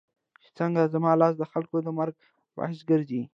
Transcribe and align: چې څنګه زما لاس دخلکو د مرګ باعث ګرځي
چې 0.43 0.49
څنګه 0.59 0.81
زما 0.93 1.11
لاس 1.21 1.33
دخلکو 1.37 1.77
د 1.83 1.87
مرګ 1.99 2.15
باعث 2.57 2.79
ګرځي 2.89 3.21